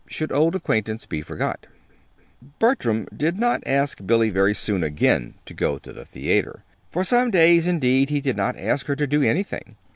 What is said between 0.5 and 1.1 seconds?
ACQUAINTANCE